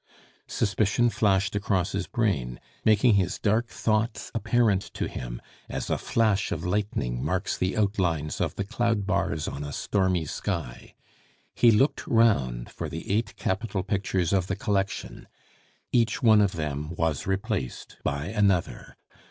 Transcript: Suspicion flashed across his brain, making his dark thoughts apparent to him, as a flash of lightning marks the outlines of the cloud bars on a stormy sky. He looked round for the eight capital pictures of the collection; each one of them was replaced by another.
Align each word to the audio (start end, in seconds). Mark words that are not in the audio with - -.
Suspicion 0.47 1.11
flashed 1.11 1.55
across 1.55 1.91
his 1.91 2.07
brain, 2.07 2.59
making 2.83 3.13
his 3.13 3.37
dark 3.37 3.67
thoughts 3.67 4.31
apparent 4.33 4.81
to 4.95 5.07
him, 5.07 5.39
as 5.69 5.91
a 5.91 5.97
flash 5.99 6.51
of 6.51 6.65
lightning 6.65 7.23
marks 7.23 7.55
the 7.55 7.77
outlines 7.77 8.41
of 8.41 8.55
the 8.55 8.63
cloud 8.63 9.05
bars 9.05 9.47
on 9.47 9.63
a 9.63 9.71
stormy 9.71 10.25
sky. 10.25 10.95
He 11.53 11.69
looked 11.69 12.07
round 12.07 12.71
for 12.71 12.89
the 12.89 13.11
eight 13.11 13.35
capital 13.35 13.83
pictures 13.83 14.33
of 14.33 14.47
the 14.47 14.55
collection; 14.55 15.27
each 15.91 16.23
one 16.23 16.41
of 16.41 16.53
them 16.53 16.95
was 16.95 17.27
replaced 17.27 17.97
by 18.03 18.25
another. 18.25 18.97